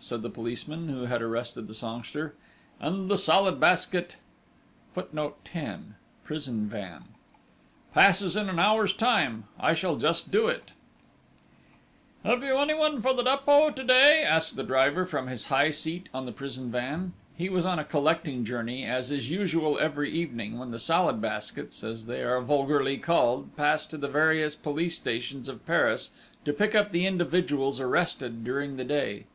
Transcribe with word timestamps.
said 0.00 0.22
the 0.22 0.30
policeman, 0.30 0.88
who 0.88 1.02
had 1.04 1.22
arrested 1.22 1.68
the 1.68 1.74
songster... 1.74 2.34
"and 2.80 3.08
the 3.08 3.16
'Salad 3.16 3.60
Basket' 3.60 4.16
passes 4.94 5.12
in 8.38 8.48
an 8.48 8.58
hour's 8.58 8.92
time!... 8.94 9.44
I 9.60 9.74
shall 9.74 9.94
just 9.96 10.32
do 10.32 10.48
it!" 10.48 10.72
[Footnote 10.72 12.24
10: 12.24 12.24
Prison 12.24 12.24
van.] 12.24 12.32
"Have 12.32 12.42
you 12.42 12.56
anyone 12.56 13.00
for 13.02 13.14
the 13.14 13.22
Dépôt 13.22 13.76
to 13.76 13.84
day?" 13.84 14.24
asked 14.26 14.56
the 14.56 14.64
driver 14.64 15.06
from 15.06 15.28
his 15.28 15.44
high 15.44 15.70
seat 15.70 16.08
on 16.12 16.26
the 16.26 16.32
prison 16.32 16.72
van. 16.72 17.12
He 17.36 17.48
was 17.48 17.64
on 17.64 17.78
a 17.78 17.84
collecting 17.84 18.44
journey 18.44 18.84
as 18.84 19.12
is 19.12 19.30
usual 19.30 19.78
every 19.78 20.10
evening, 20.10 20.58
when 20.58 20.72
the 20.72 20.80
Salad 20.80 21.20
Baskets, 21.20 21.84
as 21.84 22.06
they 22.06 22.24
are 22.24 22.40
vulgarly 22.40 22.98
called, 22.98 23.54
pass 23.56 23.86
to 23.86 23.96
the 23.98 24.08
various 24.08 24.56
police 24.56 24.96
stations 24.96 25.48
of 25.48 25.64
Paris 25.64 26.10
to 26.44 26.52
pick 26.52 26.74
up 26.74 26.90
the 26.90 27.06
individuals 27.06 27.78
arrested 27.78 28.42
during 28.42 28.76
the 28.78 28.84
day. 28.84 29.26